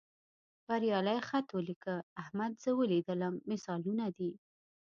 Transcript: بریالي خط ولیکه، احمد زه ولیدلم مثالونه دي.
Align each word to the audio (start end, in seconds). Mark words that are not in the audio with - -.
بریالي 0.67 1.17
خط 1.27 1.47
ولیکه، 1.57 1.95
احمد 2.21 2.51
زه 2.63 2.69
ولیدلم 2.79 3.33
مثالونه 3.51 4.05
دي. 4.17 4.31